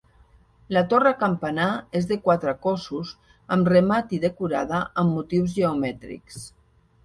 [0.75, 1.67] La torre campanar
[1.99, 3.13] és de quatre cossos
[3.59, 6.45] amb remat i decorada amb motius geomètrics.